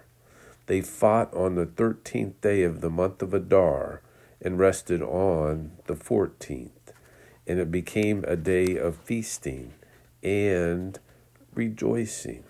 They 0.67 0.81
fought 0.81 1.33
on 1.33 1.55
the 1.55 1.65
13th 1.65 2.39
day 2.41 2.63
of 2.63 2.81
the 2.81 2.89
month 2.89 3.21
of 3.21 3.33
Adar 3.33 4.01
and 4.41 4.59
rested 4.59 5.01
on 5.01 5.71
the 5.87 5.95
14th. 5.95 6.69
And 7.47 7.59
it 7.59 7.71
became 7.71 8.23
a 8.27 8.35
day 8.35 8.77
of 8.77 8.97
feasting 8.97 9.73
and 10.21 10.99
rejoicing. 11.53 12.43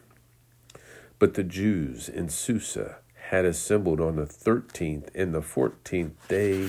But 1.20 1.36
the 1.36 1.44
Jews 1.44 2.10
in 2.10 2.30
Susa 2.30 2.98
had 3.30 3.46
assembled 3.46 4.02
on 4.02 4.16
the 4.16 4.26
13th 4.26 5.10
and 5.14 5.34
the 5.34 5.42
14th 5.42 6.14
day 6.28 6.64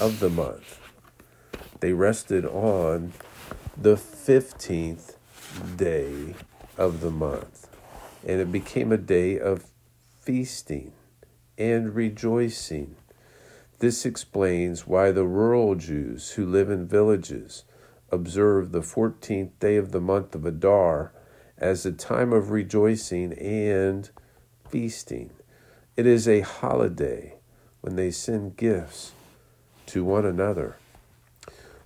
of 0.00 0.20
the 0.20 0.30
month. 0.30 0.80
They 1.80 1.92
rested 1.92 2.46
on 2.46 3.12
the 3.76 3.96
15th 3.96 5.16
day 5.76 6.34
of 6.76 7.00
the 7.00 7.10
month, 7.10 7.68
and 8.26 8.40
it 8.40 8.52
became 8.52 8.92
a 8.92 8.96
day 8.96 9.38
of 9.38 9.64
feasting 10.26 10.90
and 11.56 11.94
rejoicing. 11.94 12.96
This 13.78 14.04
explains 14.04 14.84
why 14.84 15.12
the 15.12 15.24
rural 15.24 15.76
Jews 15.76 16.32
who 16.32 16.44
live 16.44 16.68
in 16.68 16.88
villages 16.88 17.62
observe 18.10 18.72
the 18.72 18.80
14th 18.80 19.50
day 19.60 19.76
of 19.76 19.92
the 19.92 20.00
month 20.00 20.34
of 20.34 20.44
Adar 20.44 21.12
as 21.56 21.86
a 21.86 21.92
time 21.92 22.32
of 22.32 22.50
rejoicing 22.50 23.34
and 23.34 24.10
feasting. 24.68 25.30
It 25.96 26.06
is 26.08 26.26
a 26.26 26.40
holiday 26.40 27.36
when 27.80 27.94
they 27.94 28.10
send 28.10 28.56
gifts 28.56 29.12
to 29.86 30.02
one 30.02 30.26
another. 30.26 30.76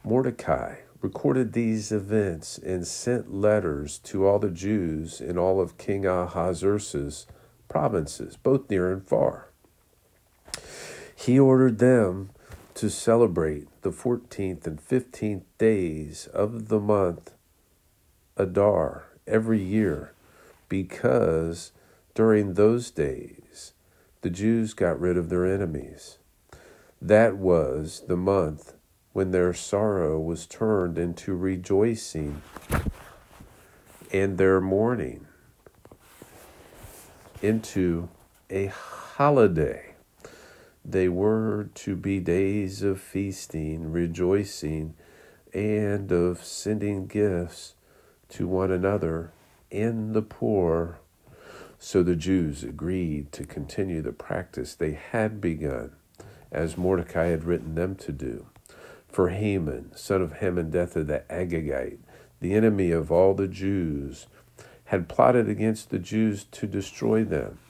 Mordecai 0.03 0.77
recorded 1.03 1.53
these 1.53 1.93
events 1.93 2.57
and 2.57 2.87
sent 2.87 3.35
letters 3.35 3.99
to 3.99 4.27
all 4.27 4.39
the 4.39 4.51
Jews 4.51 5.21
in 5.21 5.37
all 5.37 5.61
of 5.61 5.77
King 5.77 6.07
Ahasuerus' 6.07 7.27
provinces, 7.71 8.37
both 8.37 8.69
near 8.69 8.93
and 8.93 9.07
far. 9.07 9.49
He 11.17 11.39
ordered 11.39 11.79
them 11.79 12.31
to 12.75 12.91
celebrate 12.91 13.69
the 13.83 13.91
14th 13.91 14.67
and 14.67 14.79
15th 14.79 15.45
days 15.57 16.27
of 16.35 16.69
the 16.69 16.81
month 16.81 17.33
Adar 18.37 19.05
every 19.27 19.63
year 19.63 20.13
because 20.69 21.73
during 22.15 22.55
those 22.55 22.91
days 22.91 23.73
the 24.23 24.31
Jews 24.31 24.75
got 24.75 25.01
rid 25.01 25.17
of 25.17 25.29
their 25.29 25.47
enemies. 25.47 26.19
That 27.01 27.37
was 27.37 28.03
the 28.09 28.17
month 28.17 28.75
when 29.13 29.31
their 29.31 29.55
sorrow 29.55 30.19
was 30.19 30.47
turned 30.47 30.99
into 30.99 31.35
rejoicing 31.35 32.43
and 34.13 34.39
their 34.39 34.61
mourning 34.61 35.27
into 37.43 38.09
a 38.49 38.67
holiday. 38.67 39.95
They 40.85 41.09
were 41.09 41.69
to 41.75 41.97
be 41.97 42.21
days 42.21 42.83
of 42.83 43.01
feasting, 43.01 43.93
rejoicing, 43.93 44.95
and 45.53 46.11
of 46.13 46.43
sending 46.45 47.07
gifts 47.07 47.75
to 48.31 48.47
one 48.47 48.71
another 48.71 49.33
and 49.71 50.15
the 50.15 50.23
poor. 50.23 51.01
So 51.79 52.03
the 52.03 52.17
Jews 52.17 52.63
agreed 52.63 53.33
to 53.33 53.45
continue 53.45 54.03
the 54.03 54.13
practice 54.13 54.75
they 54.75 54.93
had 54.93 55.41
begun, 55.41 55.93
as 56.53 56.77
Mordecai 56.77 57.27
had 57.27 57.45
written 57.45 57.75
them 57.75 57.95
to 57.97 58.13
do. 58.13 58.47
For 59.09 59.31
Haman, 59.31 59.97
son 59.97 60.23
of 60.23 60.35
Hammedatha 60.35 61.05
the 61.05 61.25
Agagite, 61.31 61.99
the 62.41 62.55
enemy 62.55 62.91
of 62.91 63.11
all 63.11 63.35
the 63.35 63.49
Jews, 63.49 64.27
had 64.91 65.09
plotted 65.09 65.49
against 65.49 65.91
the 65.91 66.01
Jews 66.01 66.43
to 66.51 66.67
destroy 66.67 67.23
them. 67.23 67.61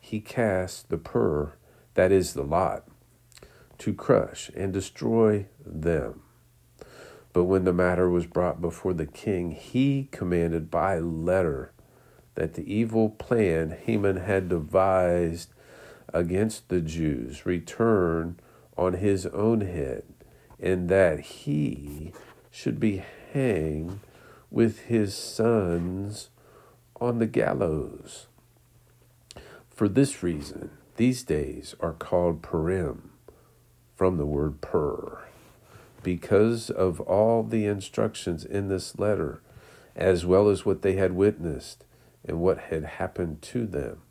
He 0.00 0.18
cast 0.18 0.88
the 0.88 0.96
pur, 0.96 1.52
that 1.92 2.10
is 2.10 2.32
the 2.32 2.42
lot, 2.42 2.88
to 3.76 3.92
crush 3.92 4.50
and 4.56 4.72
destroy 4.72 5.44
them. 5.62 6.22
But 7.34 7.44
when 7.44 7.64
the 7.64 7.74
matter 7.74 8.08
was 8.08 8.24
brought 8.24 8.62
before 8.62 8.94
the 8.94 9.04
king, 9.04 9.50
he 9.50 10.08
commanded 10.10 10.70
by 10.70 10.98
letter 10.98 11.72
that 12.34 12.54
the 12.54 12.74
evil 12.74 13.10
plan 13.10 13.76
Haman 13.84 14.16
had 14.16 14.48
devised 14.48 15.50
against 16.14 16.70
the 16.70 16.80
Jews 16.80 17.44
return 17.44 18.40
on 18.78 18.94
his 18.94 19.26
own 19.26 19.60
head, 19.60 20.04
and 20.58 20.88
that 20.88 21.20
he 21.20 22.14
should 22.50 22.80
be 22.80 23.04
hanged 23.34 24.00
with 24.50 24.84
his 24.84 25.14
sons 25.14 26.30
on 27.00 27.18
the 27.18 27.26
gallows. 27.26 28.26
For 29.68 29.88
this 29.88 30.22
reason, 30.22 30.70
these 30.96 31.22
days 31.22 31.74
are 31.80 31.94
called 31.94 32.42
Purim, 32.42 33.10
from 33.96 34.18
the 34.18 34.26
word 34.26 34.60
pur. 34.60 35.18
Because 36.02 36.70
of 36.70 37.00
all 37.00 37.42
the 37.42 37.66
instructions 37.66 38.44
in 38.44 38.68
this 38.68 38.98
letter, 38.98 39.40
as 39.96 40.26
well 40.26 40.48
as 40.48 40.64
what 40.64 40.82
they 40.82 40.94
had 40.94 41.12
witnessed 41.12 41.84
and 42.26 42.40
what 42.40 42.58
had 42.58 42.84
happened 42.84 43.42
to 43.42 43.66
them, 43.66 44.02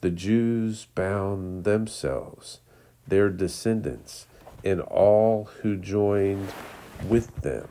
the 0.00 0.10
Jews 0.10 0.86
bound 0.94 1.64
themselves, 1.64 2.60
their 3.06 3.28
descendants, 3.28 4.26
and 4.64 4.80
all 4.80 5.48
who 5.62 5.76
joined 5.76 6.52
with 7.08 7.34
them 7.42 7.68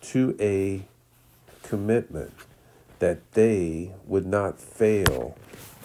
to 0.00 0.36
a 0.40 0.82
commitment 1.62 2.32
that 3.00 3.32
they 3.32 3.92
would 4.06 4.26
not 4.26 4.58
fail 4.58 5.36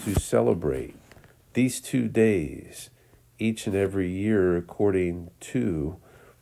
to 0.03 0.19
celebrate 0.19 0.95
these 1.53 1.81
two 1.81 2.07
days 2.07 2.89
each 3.39 3.65
and 3.65 3.75
every 3.75 4.09
year 4.09 4.55
according 4.55 5.31
to 5.39 5.97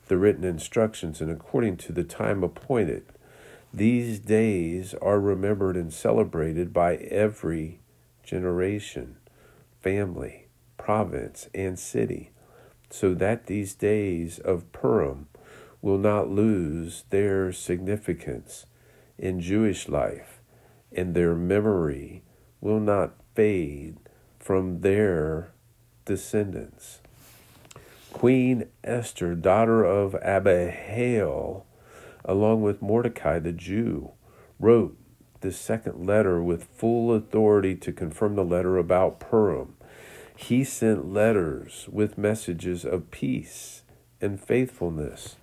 the 0.08 0.18
written 0.18 0.44
instructions 0.44 1.22
and 1.22 1.32
according 1.32 1.78
to 1.78 1.94
the 1.94 2.04
time 2.04 2.44
appointed. 2.44 3.06
These 3.74 4.20
days 4.20 4.94
are 4.96 5.20
remembered 5.20 5.78
and 5.78 5.94
celebrated 5.94 6.74
by 6.74 6.96
every 6.98 7.80
generation, 8.24 9.18
family, 9.82 10.48
province, 10.78 11.50
and 11.54 11.80
city, 11.80 12.32
so 12.90 13.14
that 13.16 13.48
these 13.48 13.74
days 13.74 14.38
of 14.40 14.72
Purim 14.72 15.28
will 15.82 15.98
not 15.98 16.30
lose 16.30 17.06
their 17.10 17.52
significance 17.52 18.66
in 19.18 19.40
Jewish 19.40 19.88
life, 19.88 20.33
and 20.96 21.16
their 21.16 21.36
memory 21.36 22.24
will 22.62 22.80
not 22.80 23.14
fade 23.36 23.98
from 24.40 24.82
their 24.82 25.54
descendants. 26.06 27.00
Queen 28.12 28.68
Esther, 28.84 29.36
daughter 29.36 29.84
of 29.84 30.16
Abihail, 30.16 31.66
along 32.24 32.62
with 32.62 32.82
Mordecai 32.82 33.40
the 33.40 33.52
Jew, 33.52 34.12
wrote 34.60 34.98
the 35.42 35.52
second 35.52 36.06
letter 36.06 36.42
with 36.42 36.70
full 36.76 37.14
authority 37.14 37.76
to 37.76 37.92
confirm 37.92 38.36
the 38.36 38.46
letter 38.46 38.78
about 38.78 39.20
Purim. 39.20 39.76
He 40.36 40.64
sent 40.64 41.12
letters 41.12 41.88
with 41.92 42.18
messages 42.18 42.86
of 42.86 43.12
peace 43.12 43.82
and 44.22 44.40
faithfulness 44.40 45.36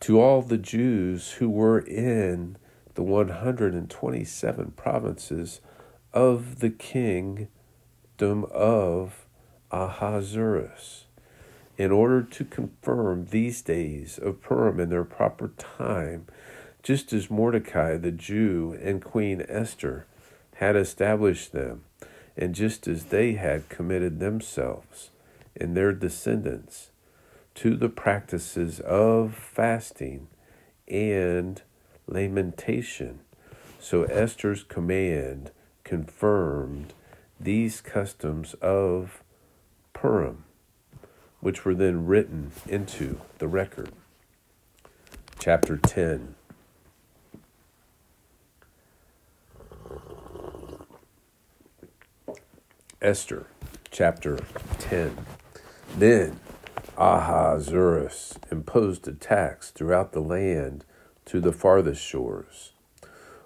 to 0.00 0.20
all 0.20 0.42
the 0.42 0.58
Jews 0.58 1.32
who 1.32 1.48
were 1.48 1.78
in 1.78 2.56
the 2.94 3.02
127 3.02 4.72
provinces 4.72 5.60
of 6.12 6.60
the 6.60 6.70
kingdom 6.70 7.48
of 8.18 9.26
Ahasuerus 9.70 11.04
in 11.76 11.92
order 11.92 12.22
to 12.22 12.44
confirm 12.44 13.26
these 13.26 13.62
days 13.62 14.18
of 14.18 14.42
Purim 14.42 14.80
in 14.80 14.90
their 14.90 15.04
proper 15.04 15.48
time, 15.56 16.26
just 16.82 17.12
as 17.12 17.30
Mordecai 17.30 17.96
the 17.96 18.10
Jew 18.10 18.78
and 18.82 19.02
Queen 19.02 19.44
Esther 19.48 20.06
had 20.56 20.76
established 20.76 21.52
them, 21.52 21.84
and 22.36 22.54
just 22.54 22.86
as 22.88 23.06
they 23.06 23.32
had 23.34 23.68
committed 23.68 24.18
themselves 24.18 25.10
and 25.56 25.76
their 25.76 25.92
descendants 25.92 26.89
to 27.56 27.76
the 27.76 27.88
practices 27.88 28.80
of 28.80 29.34
fasting 29.34 30.28
and 30.88 31.62
lamentation. 32.06 33.20
So 33.78 34.04
Esther's 34.04 34.62
command 34.62 35.50
confirmed 35.84 36.94
these 37.38 37.80
customs 37.80 38.54
of 38.54 39.22
Purim 39.92 40.44
which 41.40 41.64
were 41.64 41.74
then 41.74 42.06
written 42.06 42.52
into 42.68 43.20
the 43.38 43.48
record. 43.48 43.90
Chapter 45.38 45.78
10. 45.78 46.34
Esther, 53.00 53.46
chapter 53.90 54.38
10. 54.78 55.16
Then 55.96 56.38
Ahasuerus 57.00 58.34
imposed 58.52 59.08
a 59.08 59.12
tax 59.12 59.70
throughout 59.70 60.12
the 60.12 60.20
land 60.20 60.84
to 61.24 61.40
the 61.40 61.50
farthest 61.50 62.04
shores. 62.04 62.72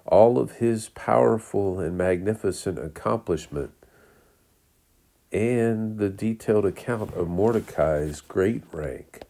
All 0.05 0.37
of 0.37 0.57
his 0.57 0.89
powerful 0.89 1.79
and 1.79 1.97
magnificent 1.97 2.77
accomplishment 2.77 3.71
and 5.31 5.97
the 5.99 6.09
detailed 6.09 6.65
account 6.65 7.13
of 7.13 7.29
Mordecai's 7.29 8.19
great 8.19 8.63
rank, 8.73 9.21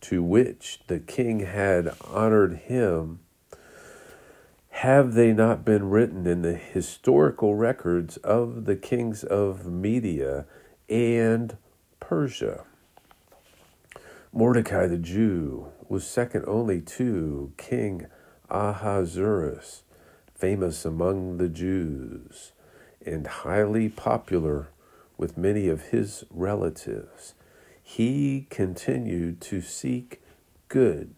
to 0.00 0.20
which 0.20 0.80
the 0.88 0.98
king 0.98 1.40
had 1.40 1.94
honored 2.04 2.56
him, 2.56 3.20
have 4.70 5.14
they 5.14 5.32
not 5.32 5.64
been 5.64 5.88
written 5.88 6.26
in 6.26 6.42
the 6.42 6.54
historical 6.54 7.54
records 7.54 8.16
of 8.18 8.64
the 8.64 8.76
kings 8.76 9.22
of 9.22 9.66
Media 9.66 10.46
and 10.88 11.56
Persia? 12.00 12.64
Mordecai 14.32 14.86
the 14.86 14.98
Jew 14.98 15.72
was 15.88 16.06
second 16.06 16.44
only 16.46 16.82
to 16.82 17.52
King 17.56 18.06
Ahasuerus, 18.50 19.84
famous 20.34 20.84
among 20.84 21.38
the 21.38 21.48
Jews 21.48 22.52
and 23.04 23.26
highly 23.26 23.88
popular 23.88 24.68
with 25.16 25.38
many 25.38 25.68
of 25.68 25.88
his 25.88 26.24
relatives, 26.30 27.34
he 27.82 28.46
continued 28.50 29.40
to 29.40 29.62
seek 29.62 30.20
good 30.68 31.14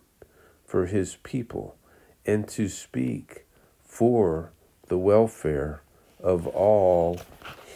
for 0.65 0.87
his 0.87 1.17
people 1.25 1.77
and 2.25 2.47
to 2.49 2.69
speak 2.69 3.45
for 3.83 4.53
the 4.87 4.99
welfare 4.99 5.83
of 6.21 6.47
all 6.47 7.21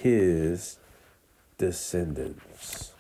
his 0.01 0.79
descendants. 1.59 2.94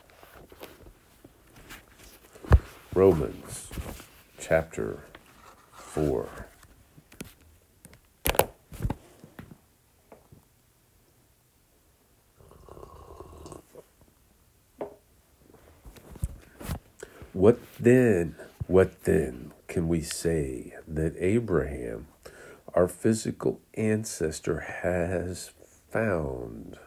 Romans 2.94 3.70
chapter 4.38 5.02
4. 5.72 6.28
What 17.33 17.59
then, 17.80 18.37
what 18.68 19.02
then 19.02 19.50
can 19.66 19.88
we 19.88 20.00
say 20.00 20.74
that 20.87 21.16
Abraham, 21.18 22.07
our 22.74 22.87
physical 22.87 23.61
ancestor, 23.74 24.61
has 24.61 25.50
found? 25.90 26.78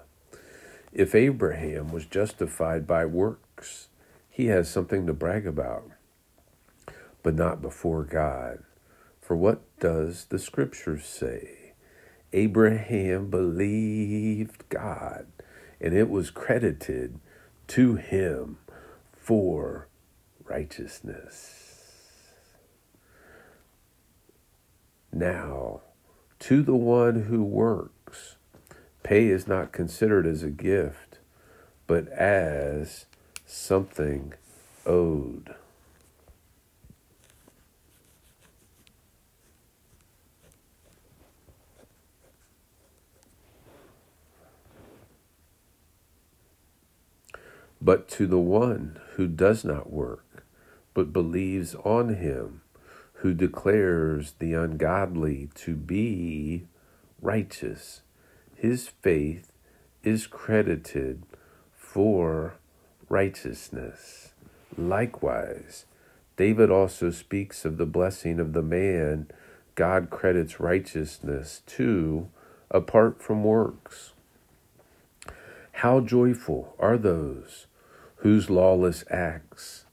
If 0.93 1.13
Abraham 1.13 1.89
was 1.89 2.05
justified 2.05 2.87
by 2.87 3.05
works, 3.05 3.89
he 4.29 4.45
has 4.45 4.69
something 4.69 5.05
to 5.05 5.13
brag 5.13 5.45
about, 5.45 5.91
but 7.23 7.35
not 7.35 7.61
before 7.61 8.03
God. 8.03 8.63
For 9.19 9.35
what 9.35 9.61
does 9.79 10.25
the 10.25 10.39
scripture 10.39 10.99
say? 10.99 11.73
Abraham 12.33 13.29
believed 13.29 14.67
God, 14.69 15.27
and 15.79 15.93
it 15.93 16.09
was 16.09 16.29
credited 16.29 17.19
to 17.67 17.95
him 17.95 18.57
for 19.13 19.87
righteousness. 20.45 21.67
Now, 25.11 25.81
to 26.39 26.61
the 26.61 26.75
one 26.75 27.23
who 27.23 27.43
works, 27.43 28.35
pay 29.03 29.27
is 29.27 29.47
not 29.47 29.71
considered 29.71 30.27
as 30.27 30.43
a 30.43 30.49
gift, 30.49 31.19
but 31.87 32.07
as 32.09 33.05
something 33.45 34.33
owed. 34.85 35.55
But 47.81 48.07
to 48.09 48.27
the 48.27 48.39
one 48.39 48.99
who 49.15 49.27
does 49.27 49.63
not 49.63 49.91
work, 49.91 50.43
but 50.93 51.13
believes 51.13 51.75
on 51.75 52.15
him 52.15 52.61
who 53.21 53.33
declares 53.33 54.33
the 54.39 54.53
ungodly 54.53 55.49
to 55.55 55.75
be 55.75 56.65
righteous. 57.21 58.01
His 58.55 58.87
faith 58.87 59.51
is 60.03 60.27
credited 60.27 61.23
for 61.75 62.55
righteousness. 63.09 64.33
Likewise, 64.77 65.85
David 66.35 66.69
also 66.69 67.09
speaks 67.09 67.65
of 67.65 67.77
the 67.77 67.85
blessing 67.85 68.39
of 68.39 68.53
the 68.53 68.61
man 68.61 69.27
God 69.75 70.09
credits 70.09 70.59
righteousness 70.59 71.61
to 71.67 72.29
apart 72.71 73.21
from 73.21 73.43
works. 73.43 74.13
How 75.71 75.99
joyful 75.99 76.75
are 76.79 76.97
those 76.97 77.66
whose 78.27 78.49
lawless 78.49 79.05
acts 79.09 79.85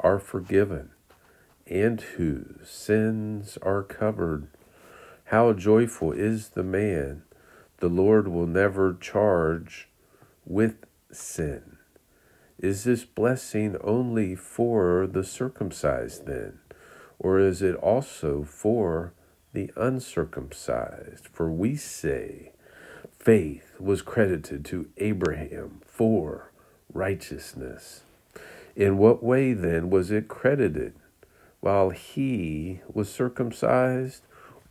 are 0.00 0.18
forgiven 0.18 0.88
and 1.66 2.00
whose 2.00 2.66
sins 2.66 3.58
are 3.60 3.82
covered. 3.82 4.46
How 5.24 5.52
joyful 5.52 6.10
is 6.10 6.48
the 6.48 6.62
man 6.62 7.24
the 7.80 7.90
Lord 7.90 8.28
will 8.28 8.46
never 8.46 8.94
charge 8.94 9.90
with 10.46 10.86
sin. 11.10 11.76
Is 12.58 12.84
this 12.84 13.04
blessing 13.04 13.76
only 13.84 14.36
for 14.36 15.06
the 15.06 15.22
circumcised 15.22 16.24
then? 16.24 16.60
Or 17.18 17.38
is 17.38 17.60
it 17.60 17.74
also 17.74 18.42
for 18.42 19.12
the 19.52 19.70
uncircumcised? 19.76 21.28
For 21.30 21.52
we 21.52 21.76
say, 21.76 22.52
faith 23.18 23.74
was 23.78 24.00
credited 24.00 24.64
to 24.64 24.88
Abraham 24.96 25.82
for 25.84 26.51
righteousness. 26.92 28.02
In 28.74 28.98
what 28.98 29.22
way 29.22 29.52
then 29.52 29.90
was 29.90 30.10
it 30.10 30.26
credited? 30.28 30.94
While 31.60 31.90
he 31.90 32.80
was 32.92 33.08
circumcised 33.10 34.22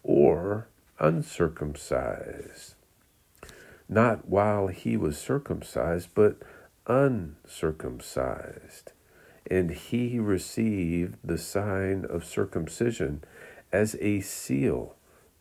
or 0.03 0.67
uncircumcised? 0.99 2.73
Not 3.87 4.27
while 4.27 4.67
he 4.67 4.97
was 4.97 5.17
circumcised, 5.17 6.09
but 6.15 6.41
uncircumcised. 6.87 8.91
And 9.49 9.71
he 9.71 10.19
received 10.19 11.17
the 11.23 11.37
sign 11.37 12.05
of 12.09 12.25
circumcision 12.25 13.23
as 13.71 13.95
a 13.99 14.19
seal 14.21 14.95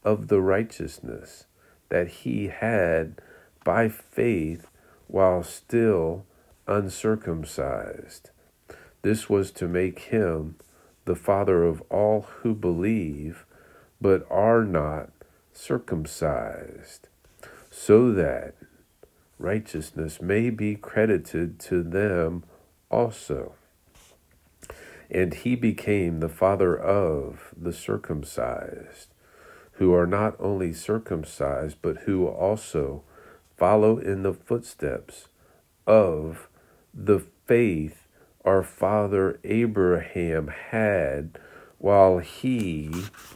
of 0.05 0.29
the 0.29 0.41
righteousness 0.41 1.47
that 1.89 2.09
he 2.09 2.49
had 2.49 3.21
by 3.65 3.89
faith 3.89 4.67
while 5.07 5.43
still 5.43 6.27
uncircumcised. 6.71 8.31
This 9.03 9.29
was 9.29 9.51
to 9.53 9.67
make 9.67 9.99
him 9.99 10.55
the 11.05 11.17
father 11.17 11.65
of 11.65 11.83
all 11.91 12.23
who 12.43 12.55
believe 12.55 13.45
but 14.01 14.27
are 14.31 14.65
not 14.65 15.11
circumcised, 15.53 17.09
so 17.71 18.13
that 18.13 18.55
righteousness 19.39 20.23
may 20.23 20.49
be 20.51 20.77
credited 20.77 21.59
to 21.59 21.83
them 21.83 22.45
also. 22.91 23.55
And 25.11 25.35
he 25.35 25.57
became 25.57 26.21
the 26.21 26.29
father 26.29 26.79
of 26.79 27.53
the 27.61 27.73
circumcised, 27.73 29.09
who 29.73 29.93
are 29.93 30.07
not 30.07 30.37
only 30.39 30.73
circumcised, 30.73 31.79
but 31.83 31.99
who 31.99 32.27
also 32.27 33.03
follow 33.57 33.99
in 33.99 34.23
the 34.23 34.35
footsteps 34.35 35.29
of 35.87 36.49
the 36.95 37.21
faith 37.47 38.07
our 38.45 38.63
father 38.63 39.39
Abraham 39.45 40.49
had 40.49 41.39
while 41.79 42.19
he 42.19 42.91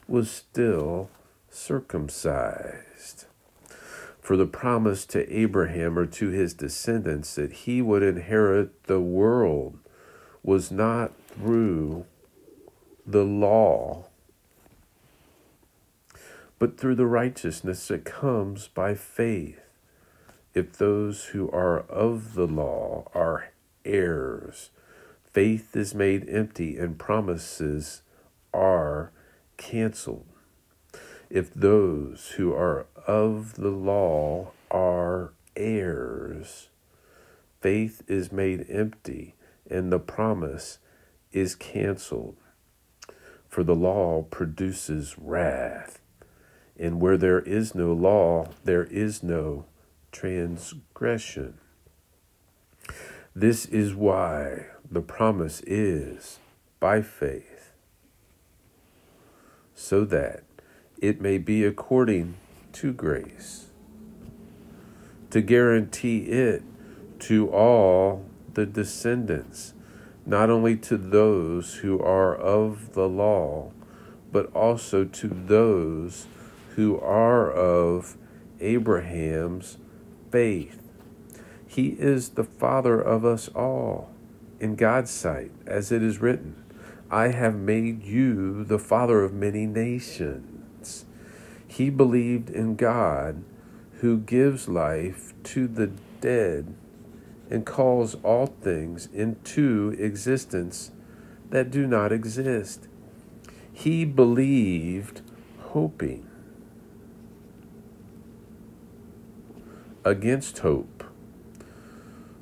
was 0.06 0.30
still 0.30 1.10
circumcised. 1.50 3.26
For 4.20 4.36
the 4.36 4.46
promise 4.46 5.04
to 5.06 5.30
Abraham 5.30 5.98
or 5.98 6.06
to 6.06 6.28
his 6.28 6.54
descendants 6.54 7.34
that 7.34 7.52
he 7.52 7.82
would 7.82 8.02
inherit 8.02 8.84
the 8.84 9.00
world 9.00 9.78
was 10.42 10.70
not 10.70 11.12
through 11.28 12.06
the 13.06 13.24
law, 13.24 14.06
but 16.58 16.78
through 16.78 16.94
the 16.94 17.06
righteousness 17.06 17.88
that 17.88 18.04
comes 18.04 18.68
by 18.68 18.94
faith. 18.94 19.63
If 20.54 20.78
those 20.78 21.26
who 21.26 21.50
are 21.50 21.80
of 21.80 22.34
the 22.34 22.46
law 22.46 23.10
are 23.12 23.48
heirs, 23.84 24.70
faith 25.32 25.74
is 25.74 25.96
made 25.96 26.28
empty 26.28 26.78
and 26.78 26.96
promises 26.96 28.02
are 28.52 29.10
canceled. 29.56 30.26
If 31.28 31.52
those 31.52 32.34
who 32.36 32.52
are 32.52 32.86
of 33.04 33.54
the 33.54 33.70
law 33.70 34.52
are 34.70 35.32
heirs, 35.56 36.68
faith 37.60 38.02
is 38.06 38.30
made 38.30 38.66
empty 38.68 39.34
and 39.68 39.90
the 39.90 39.98
promise 39.98 40.78
is 41.32 41.56
canceled. 41.56 42.36
For 43.48 43.64
the 43.64 43.74
law 43.74 44.22
produces 44.22 45.16
wrath, 45.18 46.00
and 46.78 47.00
where 47.00 47.16
there 47.16 47.40
is 47.40 47.74
no 47.74 47.92
law, 47.92 48.48
there 48.64 48.84
is 48.84 49.22
no 49.22 49.64
transgression. 50.14 51.59
This 53.35 53.66
is 53.66 53.94
why 53.94 54.66
the 54.88 55.00
promise 55.00 55.61
is 55.66 56.38
by 56.79 57.03
faith, 57.03 57.72
so 59.74 60.05
that 60.05 60.44
it 61.03 61.20
may 61.20 61.37
be 61.38 61.64
according 61.64 62.37
to 62.74 62.92
grace, 62.92 63.66
to 65.31 65.40
guarantee 65.40 66.18
it 66.27 66.62
to 67.18 67.50
all 67.50 68.24
the 68.53 68.66
descendants, 68.66 69.74
not 70.24 70.48
only 70.48 70.77
to 70.77 70.96
those 70.96 71.74
who 71.77 71.98
are 71.98 72.37
of 72.37 72.94
the 72.94 73.09
law, 73.09 73.72
but 74.31 74.46
also 74.55 75.05
to 75.05 75.27
those 75.27 76.29
who 76.77 77.00
are 77.00 77.50
of 77.50 78.16
Abraham's 78.61 79.79
faith. 80.35 80.83
He 81.64 81.90
is 81.90 82.31
the 82.31 82.42
Father 82.42 83.01
of 83.01 83.25
us 83.25 83.47
all 83.55 84.11
in 84.59 84.75
God's 84.75 85.12
sight, 85.12 85.53
as 85.64 85.92
it 85.92 86.03
is 86.03 86.20
written, 86.20 86.57
I 87.09 87.29
have 87.29 87.55
made 87.55 88.03
you 88.03 88.64
the 88.64 88.81
father 88.81 89.23
of 89.23 89.33
many 89.33 89.64
nations. 89.64 91.05
He 91.68 91.88
believed 91.88 92.51
in 92.51 92.75
God 92.75 93.44
who 94.01 94.18
gives 94.18 94.68
life 94.68 95.35
to 95.44 95.68
the 95.68 95.92
dead 96.20 96.75
and 97.49 97.64
calls 97.64 98.16
all 98.25 98.47
things 98.47 99.09
into 99.14 99.94
existence 100.01 100.90
that 101.51 101.70
do 101.70 101.87
not 101.87 102.11
exist. 102.11 102.88
He 103.73 104.05
believed, 104.05 105.20
hoping 105.61 106.29
against 110.04 110.58
hope, 110.58 111.04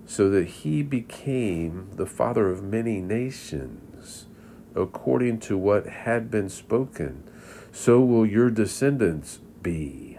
so 0.06 0.28
that 0.28 0.46
he 0.46 0.82
became 0.82 1.88
the 1.94 2.06
father 2.06 2.50
of 2.50 2.62
many 2.62 3.00
nations, 3.00 4.26
according 4.74 5.38
to 5.38 5.56
what 5.56 5.86
had 5.86 6.30
been 6.30 6.48
spoken. 6.48 7.22
So 7.70 8.00
will 8.00 8.26
your 8.26 8.50
descendants 8.50 9.38
be. 9.62 10.18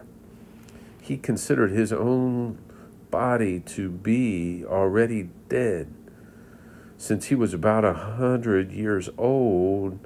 He 1.02 1.18
considered 1.18 1.72
his 1.72 1.92
own 1.92 2.60
body 3.12 3.60
to 3.60 3.90
be 3.90 4.64
already 4.66 5.30
dead, 5.50 5.94
since 6.98 7.26
he 7.26 7.36
was 7.36 7.54
about 7.54 7.84
a 7.84 7.94
hundred 7.94 8.72
years 8.72 9.10
old, 9.18 10.00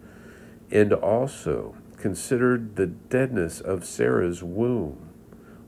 and 0.71 0.91
also 0.91 1.75
considered 1.97 2.75
the 2.75 2.87
deadness 2.87 3.61
of 3.61 3.85
Sarah's 3.85 4.43
womb 4.43 5.06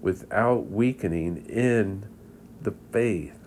without 0.01 0.69
weakening 0.69 1.45
in 1.47 2.05
the 2.61 2.73
faith. 2.91 3.37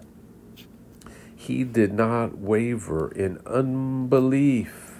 He 1.34 1.64
did 1.64 1.92
not 1.92 2.38
waver 2.38 3.10
in 3.12 3.40
unbelief 3.46 4.92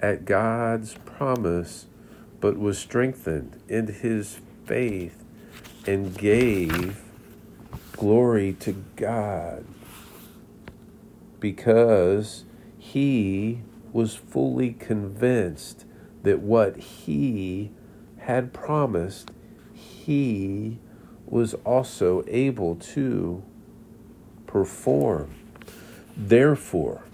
at 0.00 0.24
God's 0.24 0.94
promise, 1.04 1.86
but 2.40 2.58
was 2.58 2.78
strengthened 2.78 3.60
in 3.68 3.88
his 3.88 4.40
faith 4.64 5.24
and 5.86 6.16
gave 6.16 7.02
glory 7.92 8.52
to 8.60 8.84
God 8.94 9.64
because 11.40 12.44
he 12.78 13.60
was 13.92 14.14
fully 14.14 14.72
convinced 14.72 15.84
that 16.22 16.40
what 16.40 16.76
he 16.76 17.70
had 18.18 18.52
promised, 18.52 19.30
he 19.74 20.78
was 21.26 21.54
also 21.64 22.24
able 22.26 22.74
to 22.76 23.42
perform. 24.46 25.34
Therefore, 26.16 27.04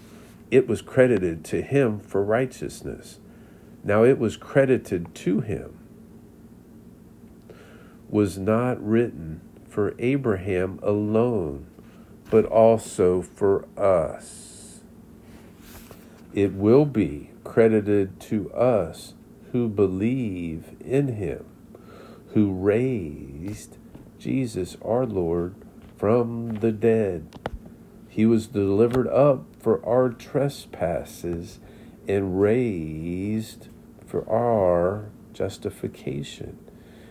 it 0.51 0.67
was 0.67 0.81
credited 0.81 1.43
to 1.45 1.61
him 1.61 1.99
for 1.99 2.23
righteousness. 2.23 3.19
Now 3.83 4.03
it 4.03 4.17
was 4.17 4.37
credited 4.37 5.13
to 5.15 5.41
him, 5.41 5.77
was 8.09 8.37
not 8.37 8.83
written 8.83 9.41
for 9.69 9.93
Abraham 9.99 10.79
alone, 10.81 11.67
but 12.31 12.45
also 12.45 13.21
for 13.21 13.67
us. 13.77 14.81
It 16.33 16.53
will 16.53 16.85
be 16.85 17.29
credited 17.45 18.19
to 18.19 18.51
us 18.51 19.13
who 19.53 19.69
believe 19.69 20.75
in 20.81 21.15
him, 21.15 21.45
who 22.33 22.51
raised 22.51 23.77
Jesus 24.19 24.75
our 24.83 25.05
Lord 25.05 25.55
from 25.97 26.55
the 26.55 26.73
dead. 26.73 27.39
He 28.09 28.25
was 28.25 28.47
delivered 28.47 29.07
up 29.07 29.45
for 29.59 29.85
our 29.85 30.09
trespasses 30.09 31.59
and 32.07 32.41
raised 32.41 33.69
for 34.05 34.29
our 34.29 35.09
justification. 35.33 36.57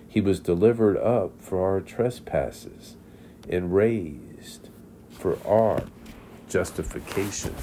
He 0.07 0.21
was 0.21 0.41
delivered 0.41 0.97
up 0.97 1.41
for 1.41 1.65
our 1.65 1.81
trespasses 1.81 2.97
and 3.49 3.75
raised 3.75 4.69
for 5.11 5.39
our 5.47 5.85
justification. 6.49 7.55